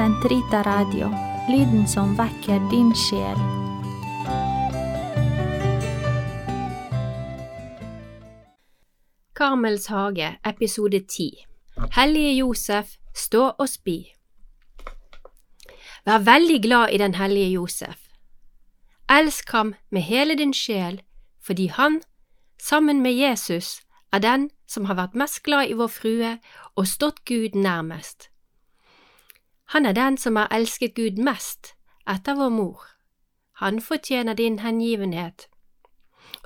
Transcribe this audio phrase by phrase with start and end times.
[0.00, 1.10] Sentrita Radio,
[1.48, 3.36] lyden som vekker din sjel.
[9.36, 11.44] Karmels hage, episode 10
[11.92, 13.98] Hellige Josef, stå og spi.
[16.08, 18.08] Vær veldig glad i den hellige Josef.
[19.10, 21.02] Elsk ham med hele din sjel,
[21.44, 22.00] fordi han,
[22.56, 26.38] sammen med Jesus, er den som har vært mest glad i Vår Frue
[26.74, 28.29] og stått Gud nærmest.
[29.70, 31.74] Han er den som har elsket Gud mest
[32.10, 32.82] etter vår mor.
[33.62, 35.46] Han fortjener din hengivenhet,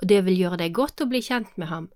[0.01, 1.89] og det vil gjøre deg godt å bli kjent med ham,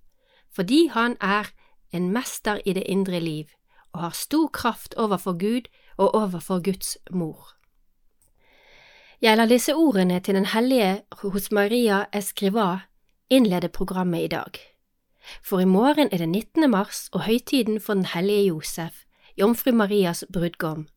[0.50, 1.52] fordi han er
[1.94, 3.54] en mester i det indre liv
[3.94, 7.54] og har stor kraft overfor Gud og overfor Guds mor.
[9.22, 12.88] Jeg lar disse ordene til Den hellige hos Maria Escriva
[13.30, 14.58] innlede programmet i dag.
[15.44, 16.70] For i morgen er det 19.
[16.70, 19.04] mars og høytiden for Den hellige Josef,
[19.38, 20.88] Jomfru Marias brudgom.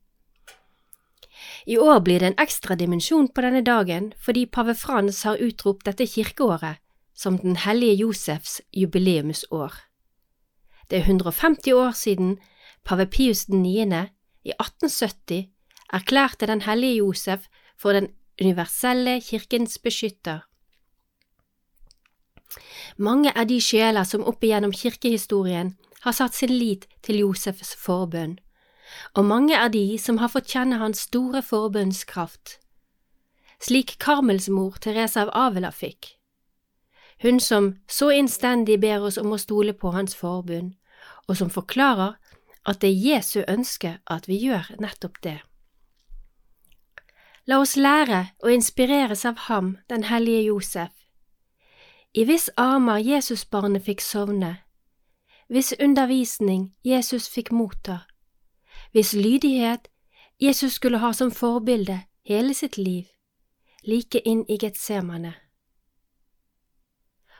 [1.66, 5.86] I år blir det en ekstra dimensjon på denne dagen fordi pave Frans har utropt
[5.86, 6.80] dette kirkeåret
[7.14, 9.72] som Den hellige Josefs jubileumsår.
[10.90, 12.38] Det er 150 år siden
[12.84, 13.82] pave Pius 9.
[14.44, 15.48] i 1870
[15.92, 17.46] erklærte Den hellige Josef
[17.78, 18.08] for den
[18.40, 20.40] universelle kirkens beskytter.
[22.96, 28.38] Mange er de sjeler som opp igjennom kirkehistorien har satt sin lit til Josefs forbønn,
[29.14, 32.58] og mange er de som har fått kjenne hans store forbundskraft,
[33.62, 36.16] slik Karmels mor Teresa av Avila fikk.
[37.22, 40.74] Hun som så innstendig ber oss om å stole på hans forbund,
[41.28, 42.16] og som forklarer
[42.66, 45.38] at det er Jesu ønske at vi gjør nettopp det.
[47.46, 50.92] La oss lære og inspireres av ham, den hellige Josef,
[52.14, 54.58] i hvis armer Jesusbarnet fikk sovne,
[55.48, 58.02] hvis undervisning Jesus fikk motta,
[58.92, 59.88] hvis lydighet
[60.40, 63.04] Jesus skulle ha som forbilde hele sitt liv,
[63.84, 65.34] like inn i Getsemane.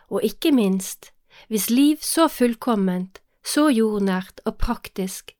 [0.09, 1.12] Og ikke minst,
[1.49, 5.35] hvis liv så fullkomment, så jordnært og praktisk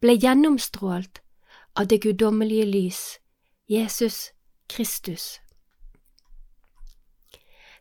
[0.00, 1.20] ble gjennomstrålt
[1.74, 3.18] av det guddommelige lys,
[3.68, 4.30] Jesus
[4.68, 5.40] Kristus.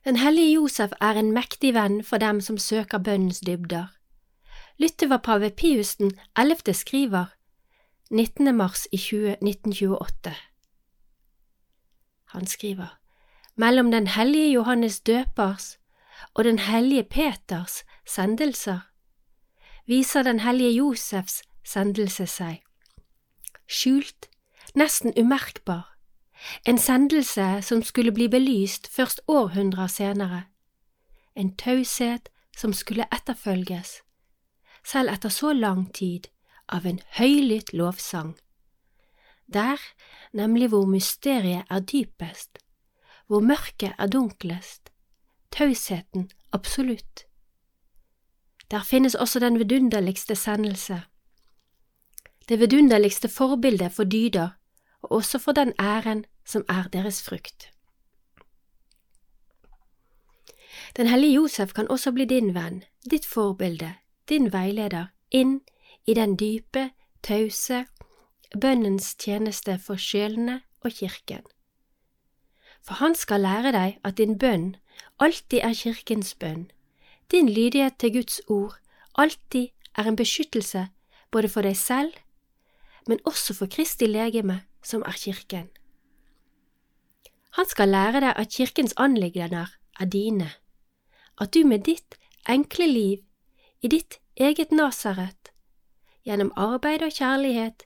[0.06, 3.92] Den hellige Josef er en mektig venn for dem som søker bønnens dybder.
[4.80, 6.74] Lytt til hva pave Pius den 11.
[6.74, 7.36] skriver
[8.12, 8.56] 19.
[8.56, 10.34] mars i 20, 1928.
[12.26, 13.00] Han skriver
[13.56, 15.80] Mellom den hellige Johannes døpers
[16.34, 18.80] og den hellige Peters sendelser
[19.86, 22.64] viser den hellige Josefs sendelse seg.
[23.68, 24.30] Skjult,
[24.76, 25.96] nesten umerkbar,
[26.66, 30.44] en sendelse som skulle bli belyst først århundrer senere,
[31.36, 34.02] en taushet som skulle etterfølges,
[34.86, 36.26] selv etter så lang tid,
[36.70, 38.36] av en høylytt lovsang.
[39.54, 39.78] Der,
[40.34, 42.60] nemlig hvor mysteriet er dypest,
[43.28, 44.92] hvor mørket er dunklest,
[45.52, 47.26] tausheten absolutt.
[48.72, 51.02] Der finnes også den vidunderligste sendelse,
[52.50, 54.50] det vidunderligste forbildet for dyder
[55.02, 57.72] og også for den æren som er deres frukt.
[60.98, 63.94] Den hellige Josef kan også bli din venn, ditt forbilde,
[64.30, 65.62] din veileder, inn
[66.10, 66.90] i den dype,
[67.24, 67.86] tause
[68.62, 71.44] bønnens tjeneste for sjelene og kirken.
[72.82, 74.72] For han skal lære deg at din bønn
[75.22, 76.72] alltid er kirkens bønn,
[77.32, 78.80] din lydighet til Guds ord
[79.16, 80.88] alltid er en beskyttelse
[81.32, 82.14] både for deg selv,
[83.08, 85.70] men også for Kristi legeme som er kirken.
[87.58, 90.50] Han skal lære deg at kirkens anliggender er dine,
[91.42, 92.18] at du med ditt
[92.50, 93.18] enkle liv,
[93.82, 95.52] i ditt eget Nasaret,
[96.30, 97.84] gjennom arbeid og kjærlighet,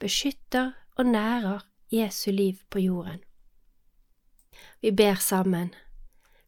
[0.00, 1.60] beskytter og nærer
[1.92, 3.20] Jesu liv på jorden.
[4.80, 5.74] Vi ber sammen.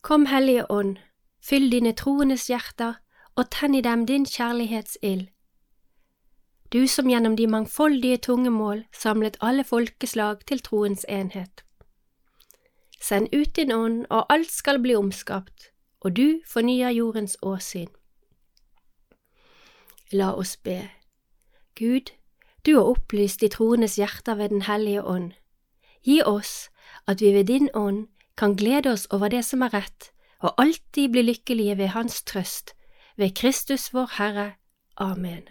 [0.00, 0.97] Kom, Hellige Ånd,
[1.44, 2.97] fyll dine troendes hjerter
[3.37, 5.28] og tenn i dem din kjærlighetsild
[6.73, 11.64] du som gjennom de mangfoldige tungemål samlet alle folkeslag til troens enhet.
[13.00, 15.70] Send ut din ånd, og alt skal bli omskapt,
[16.00, 17.88] og du fornyer jordens åsyn.
[20.12, 20.91] La oss be.
[21.78, 22.10] Gud,
[22.66, 25.32] du har opplyst de troendes hjerter ved Den hellige ånd.
[26.02, 26.70] Gi oss
[27.06, 30.10] at vi ved din ånd kan glede oss over det som er rett,
[30.40, 32.75] og alltid bli lykkelige ved Hans trøst,
[33.16, 34.52] ved Kristus vår Herre.
[34.96, 35.48] Amen.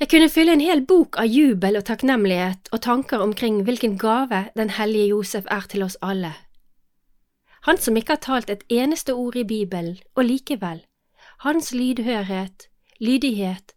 [0.00, 4.48] Jeg kunne fylle en hel bok av jubel og takknemlighet og tanker omkring hvilken gave
[4.56, 6.32] den hellige Josef er til oss alle.
[7.62, 10.82] Han som ikke har talt et eneste ord i Bibelen, og likevel,
[11.42, 12.68] hans lydhørhet,
[13.00, 13.72] lydighet,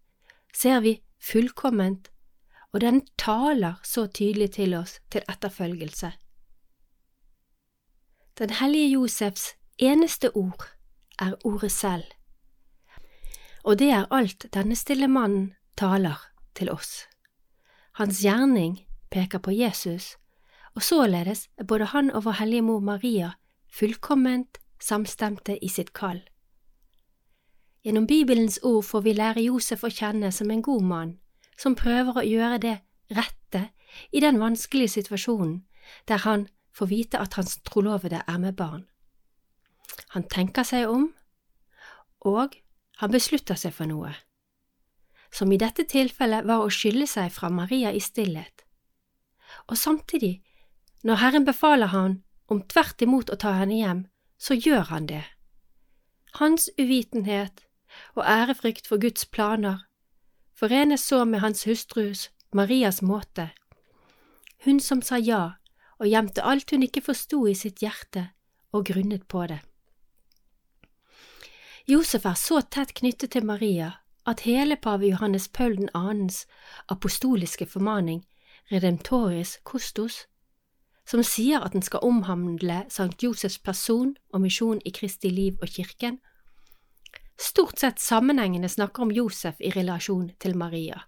[0.54, 2.12] ser vi fullkomment,
[2.74, 6.12] og den taler så tydelig til oss til etterfølgelse.
[8.38, 10.68] Den hellige Josefs eneste ord
[11.20, 12.04] er ordet selv,
[13.64, 16.22] og det er alt denne stille mannen taler
[16.54, 17.08] til oss.
[17.98, 18.78] Hans gjerning
[19.10, 20.18] peker på Jesus,
[20.76, 23.34] og således er både han og vår hellige mor Maria
[23.74, 26.22] fullkomment samstemte i sitt kall.
[27.86, 31.10] Gjennom Bibelens ord får vi lære Josef å kjenne som en god mann,
[31.54, 32.76] som prøver å gjøre det
[33.14, 33.68] rette
[34.10, 35.60] i den vanskelige situasjonen
[36.10, 38.88] der han får vite at hans trolovede er med barn.
[40.18, 41.12] Han tenker seg om,
[42.26, 42.56] og
[42.98, 44.16] han beslutter seg for noe,
[45.30, 48.66] som i dette tilfellet var å skylde seg fra Maria i stillhet.
[49.70, 50.40] Og samtidig,
[51.06, 52.18] når Herren befaler han
[52.50, 54.02] om tvert imot å ta henne hjem,
[54.42, 55.22] så gjør han det.
[56.42, 57.62] Hans uvitenhet
[58.16, 59.86] og ærefrykt for Guds planer,
[60.54, 63.50] forenes så med hans hustrus, Marias måte.
[64.66, 65.58] Hun som sa ja
[66.00, 68.30] og gjemte alt hun ikke forsto i sitt hjerte
[68.72, 69.60] og grunnet på det.
[71.88, 73.92] Josef er så tett knyttet til Maria
[74.26, 76.46] at hele pave Johannes Paul 2.s
[76.90, 78.24] apostoliske formaning
[78.72, 80.26] Redemptoris Costos,
[81.06, 85.70] som sier at den skal omhandle Sankt Josefs person og misjon i Kristi liv og
[85.70, 86.18] kirken,
[87.38, 91.02] stort sett sammenhengende snakker om Josef i relasjon til Maria.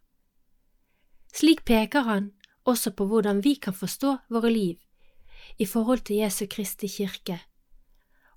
[1.33, 2.31] Slik peker han
[2.67, 4.77] også på hvordan vi kan forstå våre liv
[5.57, 7.39] i forhold til Jesu Kristi kirke,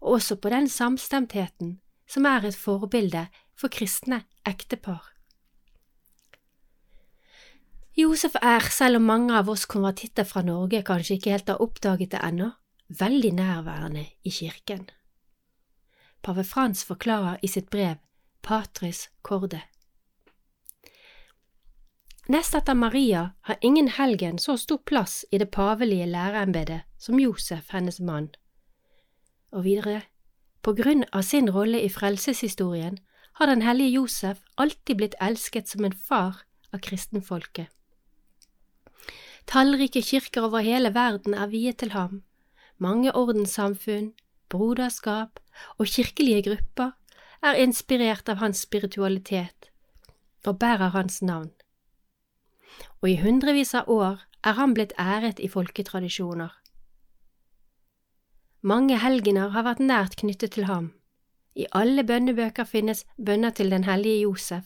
[0.01, 3.27] og også på den samstemtheten som er et forbilde
[3.59, 5.03] for kristne ektepar.
[7.97, 12.15] Josef er, selv om mange av oss konvertitter fra Norge kanskje ikke helt har oppdaget
[12.15, 12.53] det ennå,
[12.89, 14.87] veldig nærværende i kirken
[16.23, 17.97] pave Frans forklarer i sitt brev
[18.43, 19.63] Patris Corde.
[22.31, 27.73] Nest etter Maria har ingen helgen så stor plass i det pavelige læreembedet som Josef,
[27.75, 28.29] hennes mann.
[29.51, 30.03] Og videre,
[30.63, 33.01] på grunn av sin rolle i frelseshistorien
[33.41, 37.67] har den hellige Josef alltid blitt elsket som en far av kristenfolket.
[39.51, 42.23] Tallrike kirker over hele verden er viet til ham,
[42.79, 44.13] mange ordenssamfunn,
[44.53, 45.41] broderskap
[45.79, 46.93] og kirkelige grupper
[47.43, 49.71] er inspirert av hans spiritualitet
[50.47, 51.51] og bærer hans navn.
[53.01, 56.53] Og i hundrevis av år er han blitt æret i folketradisjoner.
[58.63, 60.93] Mange helgener har vært nært knyttet til ham.
[61.57, 64.65] I alle bønnebøker finnes bønner til den hellige Josef.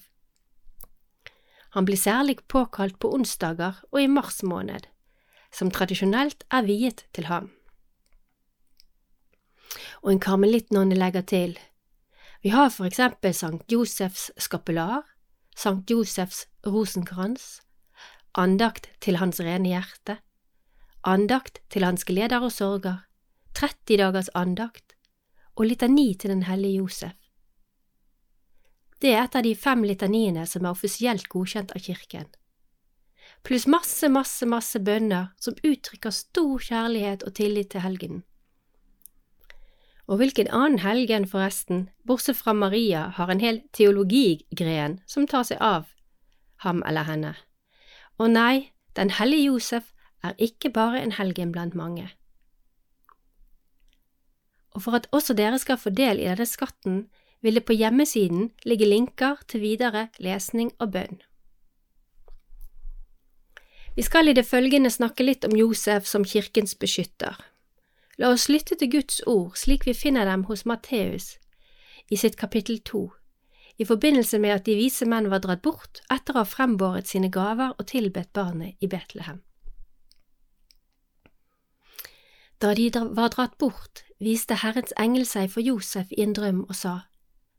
[1.75, 4.86] Han blir særlig påkalt på onsdager og i mars måned,
[5.50, 7.50] som tradisjonelt er viet til ham
[10.02, 11.58] og en karmelittnonne legger til.
[12.43, 15.02] Vi har for eksempel Sankt Josefs skapular,
[15.56, 17.62] Sankt Josefs rosenkrans,
[18.34, 20.19] andakt til hans rene hjerte,
[21.05, 23.05] andakt til hans gleder og sorger,
[23.55, 24.96] 30 dagers andakt
[25.55, 27.14] og litani til den hellige Josef.
[29.00, 32.26] Det er et av de fem litaniene som er offisielt godkjent av kirken.
[33.44, 38.22] Pluss masse, masse, masse bønner som uttrykker stor kjærlighet og tillit til helgenen.
[40.06, 45.61] Og hvilken annen helgen, forresten, bortsett fra Maria, har en hel teologigren som tar seg
[45.65, 45.89] av
[46.65, 47.32] ham eller henne?
[48.20, 49.91] Og nei, den hellige Josef
[50.23, 52.11] er ikke bare en helgen blant mange.
[54.75, 57.06] Og for at også dere skal få del i denne skatten,
[57.44, 61.20] vil det på hjemmesiden ligge linker til videre lesning og bønn.
[63.96, 67.37] Vi skal i det følgende snakke litt om Josef som kirkens beskytter.
[68.19, 71.35] La oss lytte til Guds ord slik vi finner dem hos Matteus
[72.13, 73.09] i sitt kapittel to,
[73.79, 77.31] i forbindelse med at de vise menn var dratt bort etter å ha frembåret sine
[77.33, 79.41] gaver og tilbedt barnet i Betlehem.
[82.63, 86.77] Da de var dratt bort, viste Herrens engel seg for Josef i en drøm og
[86.79, 86.94] sa,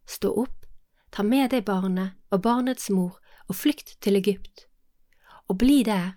[0.07, 0.65] Stå opp,
[1.11, 3.19] ta med deg barnet og barnets mor
[3.49, 4.67] og flykt til Egypt,
[5.49, 6.15] og bli der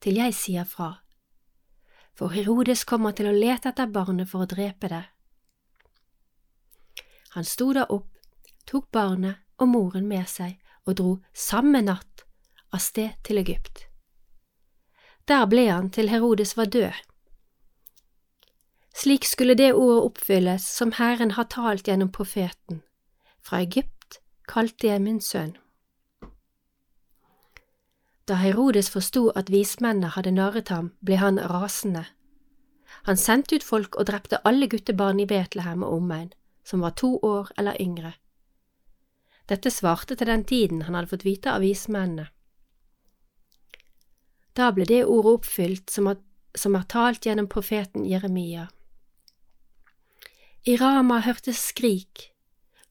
[0.00, 0.94] til jeg sier fra
[2.18, 5.04] for Herodes kommer til å lete etter barnet for å drepe det.
[7.36, 8.10] Han sto da opp,
[8.66, 10.56] tok barnet og moren med seg
[10.88, 12.24] og dro samme natt
[12.74, 13.84] av sted til Egypt.
[15.28, 16.96] Der ble han til Herodes var død.
[18.98, 22.82] Slik skulle det ordet oppfylles som Herren har talt gjennom profeten.
[23.44, 25.54] Fra Egypt kalte jeg min sønn.
[28.28, 32.04] Da Herodes forsto at vismennene hadde narret ham, ble han rasende.
[33.08, 36.32] Han sendte ut folk og drepte alle guttebarn i Betlehem og omegn,
[36.64, 38.12] som var to år eller yngre.
[39.48, 42.28] Dette svarte til den tiden han hadde fått vite av vismennene.
[44.52, 46.20] Da ble det ordet oppfylt som er,
[46.52, 48.68] som er talt gjennom profeten Jeremia.
[50.68, 52.32] I Rama hørtes skrik,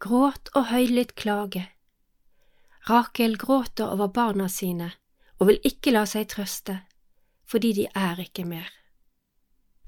[0.01, 1.67] gråt og høylytt klage.
[2.89, 4.95] Rakel gråter over barna sine
[5.39, 6.79] og vil ikke la seg trøste,
[7.45, 8.69] fordi de er ikke mer.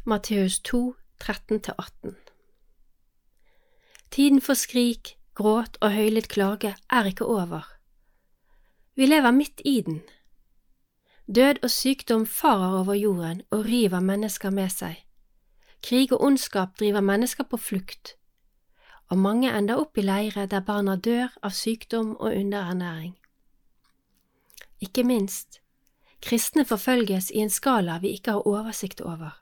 [0.05, 2.15] Matteus 2, 13–18
[4.11, 7.67] Tiden for skrik, gråt og høylytt klage er ikke over.
[8.95, 10.01] Vi lever midt i den.
[11.35, 14.97] Død og sykdom farer over jorden og river mennesker med seg.
[15.83, 18.15] Krig og ondskap driver mennesker på flukt,
[19.09, 23.15] og mange ender opp i leire der barna dør av sykdom og underernæring.
[24.79, 25.61] Ikke minst,
[26.21, 29.35] kristne forfølges i en skala vi ikke har oversikt over.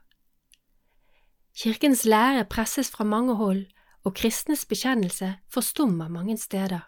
[1.57, 3.65] Kirkens lære presses fra mange hold,
[4.03, 6.79] og kristnes bekjennelse forstummer mange steder.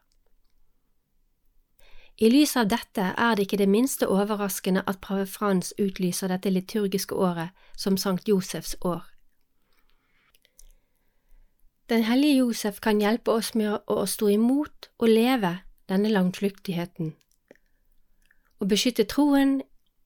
[2.19, 6.51] I lys av dette er det ikke det minste overraskende at prave Frans utlyser dette
[6.51, 9.05] liturgiske året som Sankt Josefs år.
[11.89, 15.55] Den hellige Josef kan hjelpe oss med å stå imot og leve
[15.89, 17.15] denne langflyktigheten,
[18.59, 19.61] og beskytte troen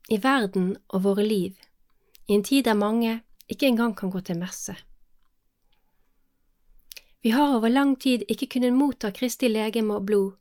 [0.10, 1.54] i verden og våre liv,
[2.28, 4.76] i en tid der mange ikke engang kan gå til messe.
[7.24, 10.32] Vi har over lang tid ikke kunnet motta Kristi legeme og blod,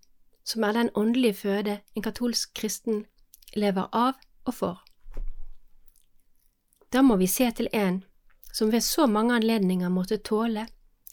[0.44, 3.04] som er den åndelige føde en katolsk kristen
[3.54, 4.82] lever av og for.
[6.92, 8.02] Da må vi se til en
[8.52, 10.66] som ved så mange anledninger måtte tåle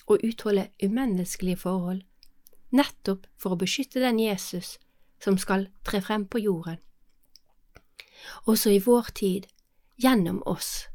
[0.08, 2.02] og utholde umenneskelige forhold,
[2.72, 4.78] nettopp for å beskytte den Jesus
[5.24, 6.82] som skal tre frem på jorden.
[8.46, 9.48] Også i vår tid,
[9.98, 10.88] gjennom oss.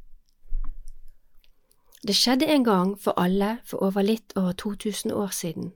[2.07, 5.73] Det skjedde en gang for alle for over litt over 2000 år siden,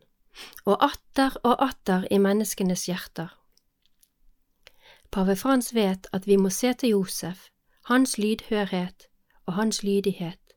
[0.64, 3.32] og atter og atter i menneskenes hjerter.
[5.10, 7.48] Pave Frans vet at vi må se til Josef,
[7.88, 9.08] hans lydhørhet
[9.46, 10.52] og hans lydighet,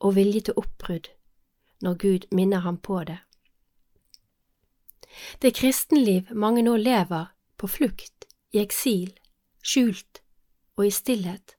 [0.00, 1.10] og vilje til oppbrudd,
[1.80, 3.18] når Gud minner ham på det.
[5.42, 7.26] Det kristenliv mange nå lever
[7.56, 9.12] på flukt, i eksil,
[9.64, 10.20] skjult
[10.76, 11.56] og i stillhet,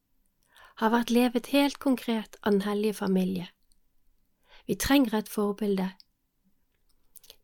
[0.78, 3.48] har vært levet helt konkret av Den hellige familie.
[4.68, 5.92] Vi trenger et forbilde.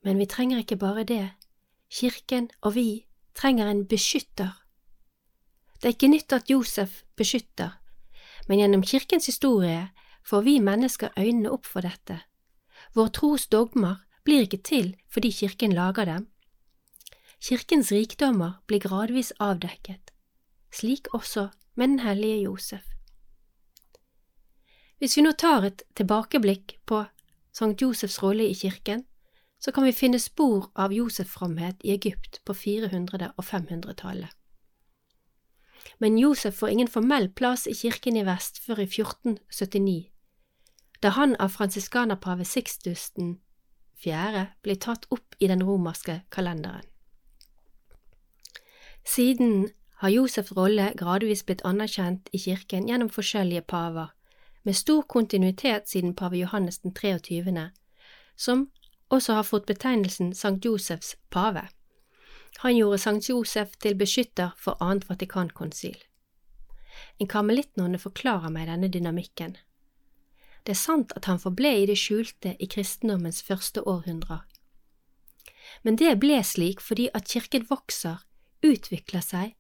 [0.04, 1.32] Men vi trenger ikke bare det,
[1.90, 4.52] kirken og vi trenger en beskytter.
[5.82, 7.78] Det er ikke nytt at Josef beskytter,
[8.48, 9.90] men gjennom kirkens historie
[10.26, 12.20] får vi mennesker øynene opp for dette.
[12.94, 16.28] Vår tros dogmer blir ikke til fordi kirken lager dem.
[17.42, 20.11] Kirkens rikdommer blir gradvis avdekket,
[20.74, 22.84] slik også med den hellige Josef.
[24.98, 27.04] Hvis vi nå tar et tilbakeblikk på
[27.52, 29.06] Sankt Josefs rolle i kirken,
[29.60, 34.30] så kan vi finne spor av Josef-fromhet i Egypt på 400- og 500-tallet.
[36.00, 40.10] Men Josef får ingen formell plass i kirken i vest før i 1479,
[41.02, 43.40] da han av fransiskanerpave Sixtus den
[44.02, 46.86] fjerde blir tatt opp i den romerske kalenderen.
[49.06, 49.70] Siden
[50.02, 54.08] har Josefs rolle gradvis blitt anerkjent i kirken gjennom forskjellige paver,
[54.64, 57.70] med stor kontinuitet siden pave Johannes den 23.,
[58.36, 58.72] som
[59.14, 61.68] også har fått betegnelsen Sankt Josefs pave.
[62.64, 65.98] Han gjorde Sankt Josef til beskytter for annet Vatikankonsil.
[67.22, 69.58] En karmelittnonne forklarer meg denne dynamikken.
[70.66, 74.42] Det er sant at han forble i det skjulte i kristendommens første århundrer.
[75.86, 78.26] Men det ble slik fordi at kirken vokser,
[78.66, 79.54] utvikler seg,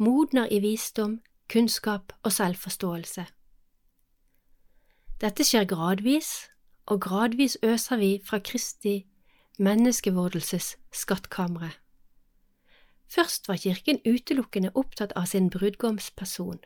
[0.00, 3.26] modner i visdom, kunnskap og selvforståelse.
[5.20, 6.48] Dette skjer gradvis,
[6.86, 9.04] og gradvis øser vi fra Kristi
[9.58, 11.70] menneskevordelses skattkamre.
[13.08, 16.58] Først var kirken utelukkende opptatt av sin brudgomsperson.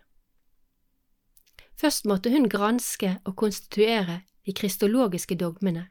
[1.74, 5.88] Først måtte hun granske og konstituere de kristologiske dogmene,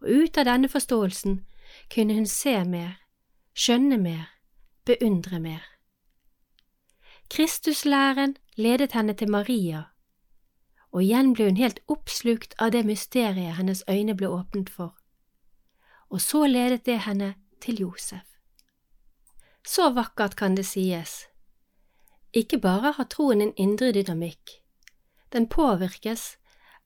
[0.00, 1.40] og ut av denne forståelsen
[1.94, 3.00] kunne hun se mer,
[3.54, 4.30] skjønne mer,
[4.86, 5.71] beundre mer.
[7.32, 9.86] Kristuslæren ledet henne til Maria
[10.92, 14.92] og igjen ble hun helt oppslukt av det mysteriet hennes øyne ble åpnet for.
[16.12, 17.34] Og så ledet det henne
[17.64, 18.26] til Josef.
[19.64, 21.26] Så vakkert kan det sies.
[22.32, 24.58] Ikke bare har troen en indre dynamikk,
[25.32, 26.36] den påvirkes,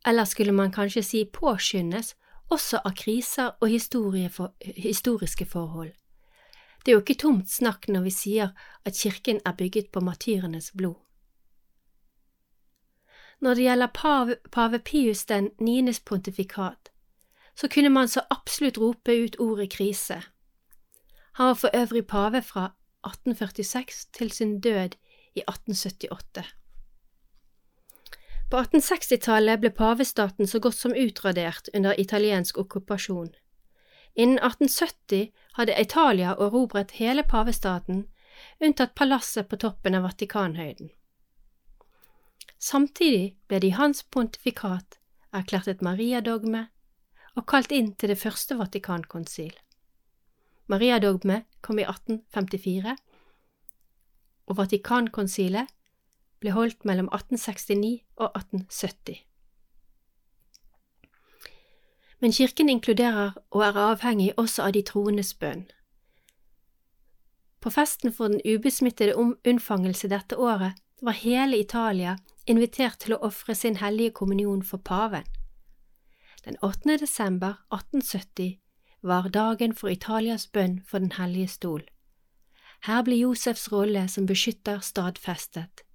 [0.07, 2.15] eller skulle man kanskje si påskyndes,
[2.51, 3.69] også av kriser og
[4.77, 5.93] historiske forhold.
[6.87, 8.53] Det er jo ikke tomt snakk når vi sier
[8.87, 10.95] at kirken er bygget på matyrenes blod.
[13.43, 16.93] Når det gjelder pave, pave Pius den niendes pontifikat,
[17.57, 20.23] så kunne man så absolutt rope ut ordet krise.
[21.33, 22.65] Han var for øvrig pave fra
[23.03, 24.95] 1846 til sin død
[25.35, 26.45] i 1878.
[28.51, 33.35] På 1860-tallet ble pavestaten så godt som utradert under italiensk okkupasjon.
[34.17, 38.07] Innen 1870 hadde Italia erobret hele pavestaten,
[38.61, 40.89] unntatt palasset på toppen av Vatikanhøyden.
[42.59, 44.97] Samtidig ble det i hans pontifikat
[45.37, 46.65] erklært et mariadogme
[47.37, 49.53] og kalt inn til det første Vatikankonsil.
[50.73, 52.97] Mariadogme kom i 1854,
[54.49, 55.69] og Vatikankonsilet
[56.41, 59.21] ble holdt mellom 1869 og 1870.
[62.21, 65.67] Men kirken inkluderer og er avhengig også av de troendes bønn.
[67.61, 73.55] På festen for den ubesmittede unnfangelse dette året var hele Italia invitert til å ofre
[73.55, 75.27] sin hellige kommunion for paven.
[76.45, 76.97] Den 8.
[77.03, 78.61] desember 1870
[79.03, 81.83] var dagen for Italias bønn for Den hellige stol.
[82.87, 85.87] Her ble Josefs rolle som beskytter stadfestet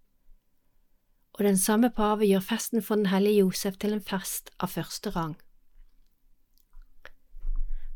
[1.41, 5.09] og den samme pave gjør festen for den hellige Josef til en fest av første
[5.15, 5.35] rang.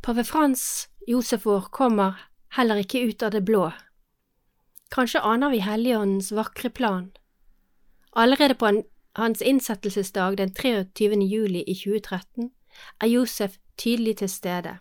[0.06, 0.90] Pave Frans
[1.44, 2.14] vår kommer
[2.54, 3.72] heller ikke ut av det blå.
[4.94, 7.08] Kanskje aner vi Helligåndens vakre plan.
[8.14, 8.84] Allerede på
[9.18, 11.18] hans innsettelsesdag den 23.
[11.26, 12.52] juli i 2013
[13.02, 14.78] er Josef tydelig til stede.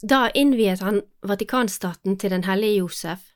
[0.00, 3.34] Da innviet han Vatikanstaten til den hellige Josef,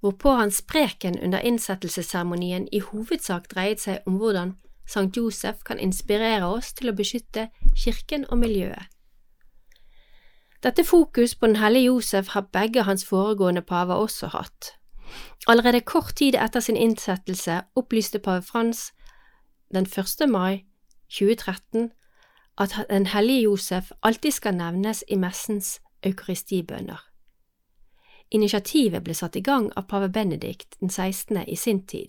[0.00, 4.54] hvorpå hans preken under innsettelsesseremonien i hovedsak dreiet seg om hvordan
[4.86, 8.86] Sankt Josef kan inspirere oss til å beskytte kirken og miljøet.
[10.62, 14.72] Dette fokus på den hellige Josef har begge hans foregående paver også hatt.
[15.46, 18.92] Allerede kort tid etter sin innsettelse opplyste pave Frans
[19.74, 20.28] den 1.
[20.30, 20.64] mai
[21.08, 21.90] 2013
[22.58, 26.98] at den hellige Josef alltid skal nevnes i messens eukaristibønner.
[28.30, 31.44] Initiativet ble satt i gang av pave Benedikt den 16.
[31.46, 32.08] i sin tid.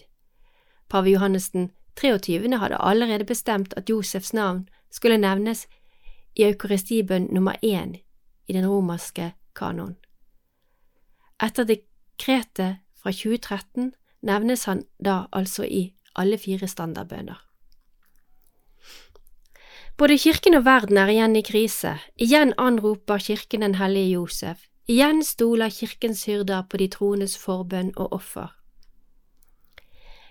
[0.89, 2.57] Pave Johannes den 23.
[2.57, 5.65] hadde allerede bestemt at Josefs navn skulle nevnes
[6.35, 7.97] i eukaristibønn nummer én
[8.47, 9.95] i den romerske kanon.
[11.43, 17.41] Etter dekretet fra 2013 nevnes han da altså i alle fire standardbønner.
[19.97, 25.23] Både kirken og verden er igjen i krise, igjen anroper kirken den hellige Josef, Igjen
[25.23, 28.53] stoler kirkens hyrder på de troendes forbønn og offer.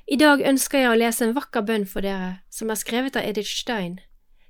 [0.07, 3.27] I dag ønsker jeg å lese en vakker bønn for dere, som er skrevet av
[3.27, 3.99] Edith Stein,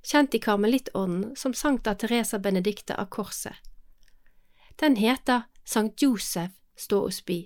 [0.05, 3.57] kjent i karmelittorden som Sankta Teresa Benedicte av Korset.
[4.77, 7.39] Den heter Sankt Josef stå og spy.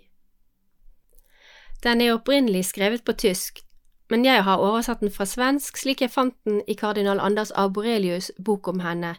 [1.85, 3.63] Den er opprinnelig skrevet på tysk,
[4.11, 8.33] men jeg har oversatt den fra svensk slik jeg fant den i kardinal Anders Arborelius'
[8.43, 9.15] bok om henne,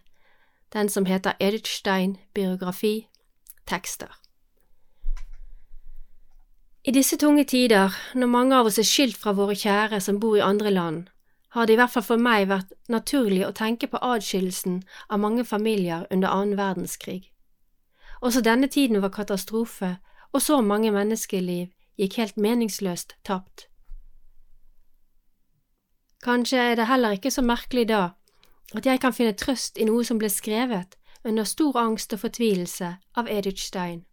[0.76, 3.08] den som heter Edith Stein, biografi
[3.66, 4.21] tekster.
[6.84, 10.38] I disse tunge tider, når mange av oss er skilt fra våre kjære som bor
[10.40, 11.04] i andre land,
[11.54, 15.46] har det i hvert fall for meg vært naturlig å tenke på adskillelsen av mange
[15.46, 17.30] familier under annen verdenskrig.
[18.22, 20.00] Også denne tiden var katastrofe,
[20.34, 21.70] og så mange menneskeliv
[22.02, 23.68] gikk helt meningsløst tapt.
[26.24, 28.04] Kanskje er det heller ikke så merkelig da
[28.74, 32.96] at jeg kan finne trøst i noe som ble skrevet under stor angst og fortvilelse
[33.18, 34.06] av Edith Stein.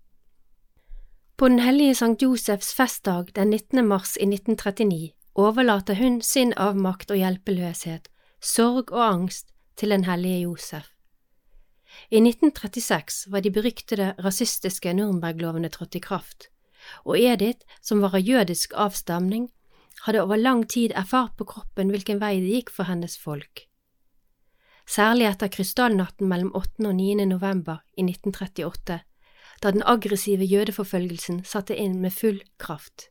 [1.39, 3.87] På Den hellige Sankt Josefs festdag den 19.
[3.87, 8.09] mars i 1939 overlater hun sin avmakt og hjelpeløshet,
[8.43, 10.89] sorg og angst til den hellige Josef.
[12.11, 16.49] I 1936 var de beryktede rasistiske Nürnberglovene trådt i kraft,
[17.05, 19.47] og Edith, som var av jødisk avstamning,
[20.09, 23.69] hadde over lang tid erfart på kroppen hvilken vei det gikk for hennes folk
[24.89, 26.87] særlig etter krystallnatten mellom 8.
[26.89, 27.27] og 9.
[27.29, 29.01] november i 1938,
[29.63, 33.09] da den aggressive jødeforfølgelsen satte inn med full kraft.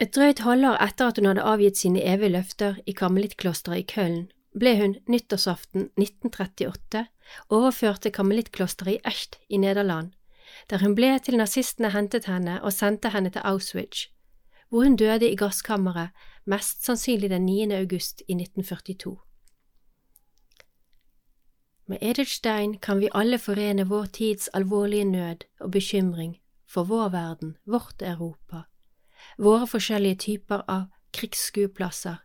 [0.00, 4.24] Et drøyt halvår etter at hun hadde avgitt sine evige løfter i karmelittklosteret i Köln,
[4.58, 7.06] ble hun nyttårsaften 1938
[7.48, 10.10] overført til karmelittklosteret i Echt i Nederland,
[10.70, 14.08] der hun ble til nazistene hentet henne og sendte henne til Auschwitz,
[14.68, 16.10] hvor hun døde i gasskammeret
[16.44, 17.70] mest sannsynlig den 9.
[17.78, 19.16] august i 1942.
[21.92, 27.56] Med Edelstein kan vi alle forene vår tids alvorlige nød og bekymring for vår verden,
[27.66, 28.62] vårt Europa,
[29.38, 32.16] våre forskjellige typer av krigsskueplasser,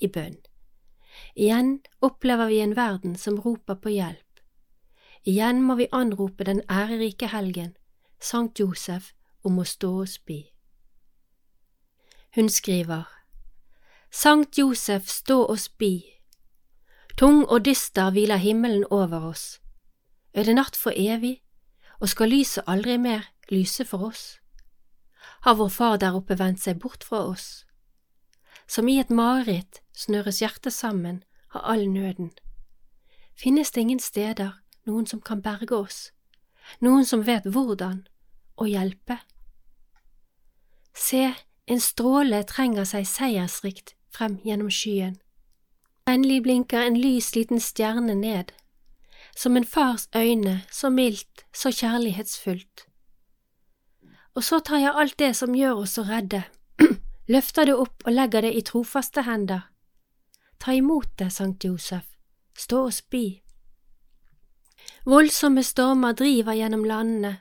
[0.00, 0.38] i bønn.
[1.36, 4.40] Igjen opplever vi en verden som roper på hjelp.
[5.24, 7.76] Igjen må vi anrope den ærerike helgen,
[8.20, 9.12] Sankt Josef,
[9.44, 10.46] om å stå og bi.
[12.34, 13.04] Hun skriver
[14.10, 16.19] Sankt Josef, stå og spi.
[17.20, 19.60] Tung og dyster hviler himmelen over oss.
[20.32, 21.42] Er det natt for evig,
[22.00, 24.38] og skal lyset aldri mer lyse for oss?
[25.44, 27.66] Har vår far der oppe vendt seg bort fra oss?
[28.64, 31.20] Som i et mareritt snøres hjertet sammen
[31.52, 32.32] av all nøden.
[33.36, 34.56] Finnes det ingen steder
[34.88, 36.02] noen som kan berge oss,
[36.80, 38.06] noen som vet hvordan
[38.56, 39.20] å hjelpe?
[40.96, 41.34] Se,
[41.68, 45.20] en stråle trenger seg seiersrikt frem gjennom skyen.
[46.10, 48.50] Endelig blinker en lys liten stjerne ned,
[49.36, 52.86] som en fars øyne, så mildt, så kjærlighetsfullt.
[54.34, 56.42] Og så tar jeg alt det som gjør oss så redde,
[57.34, 59.68] løfter det opp og legger det i trofaste hender.
[60.58, 62.08] Ta imot det, Sankt Josef,
[62.58, 63.24] stå og spy.
[65.06, 67.36] Voldsomme stormer driver gjennom landene,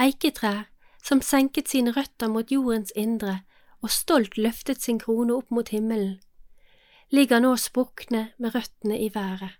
[0.00, 0.64] eiketrær
[1.04, 3.40] som senket sine røtter mot jordens indre
[3.82, 6.18] og stolt løftet sin krone opp mot himmelen,
[7.10, 9.56] ligger nå sprukne med røttene i været.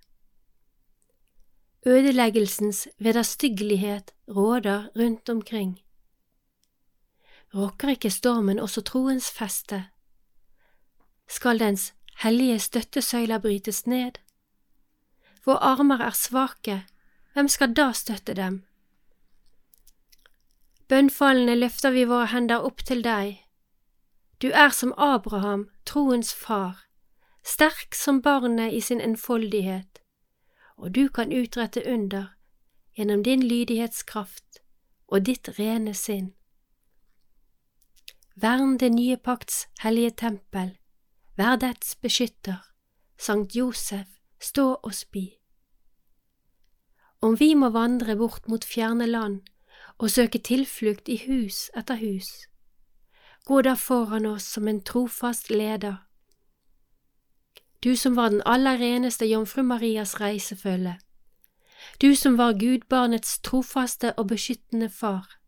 [1.87, 5.80] Ødeleggelsens vederstyggelighet råder rundt omkring.
[7.54, 9.84] Rokker ikke stormen også troens feste?
[11.28, 14.12] Skal dens hellige støttesøyler brytes ned?
[15.46, 16.87] Våre armer er svake,
[17.32, 18.64] hvem skal da støtte dem?
[20.88, 23.44] Bønnfallende løfter vi våre hender opp til deg.
[24.42, 26.88] Du er som Abraham, troens far,
[27.48, 30.02] sterk som barnet i sin enfoldighet,
[30.76, 32.34] og du kan utrette under
[32.96, 34.61] gjennom din lydighetskraft
[35.08, 36.34] og ditt rene sinn.
[38.37, 40.76] Vern det nye pakts hellige tempel,
[41.37, 42.61] vær dets beskytter,
[43.18, 44.06] Sankt Josef,
[44.40, 45.24] stå og spi.
[47.20, 49.40] Om vi må vandre bort mot fjerne land
[49.98, 52.28] og søke tilflukt i hus etter hus,
[53.42, 56.04] gå da foran oss som en trofast leder.
[57.84, 60.98] Du som var den aller reneste Jomfru Marias reisefølge,
[62.00, 65.38] du som var gudbarnets trofaste og beskyttende far.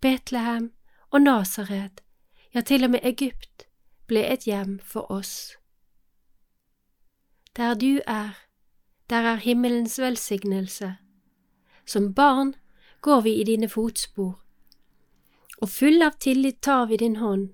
[0.00, 0.72] Betlehem
[1.10, 2.00] og Nasaret,
[2.54, 3.66] ja, til og med Egypt,
[4.06, 5.56] ble et hjem for oss.
[7.56, 8.32] Der du er,
[9.10, 10.96] der er himmelens velsignelse.
[11.86, 12.54] Som barn
[13.00, 14.40] går vi i dine fotspor,
[15.58, 17.48] og full av tillit tar vi din hånd.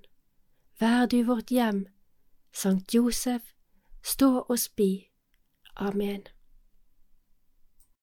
[0.80, 1.86] Vær du vårt hjem,
[2.52, 3.42] Sankt Josef,
[4.08, 5.10] stå og spi.
[5.76, 6.26] Amen.